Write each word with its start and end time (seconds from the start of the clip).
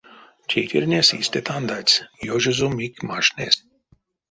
Тейтернесь 0.49 1.15
истя 1.19 1.41
тандадсь, 1.47 2.03
ёжозо 2.33 2.67
мик 2.77 2.93
маштнесь. 3.07 3.59